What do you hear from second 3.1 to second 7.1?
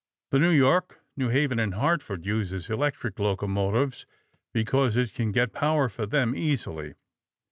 locomotives because it can get power for them easily.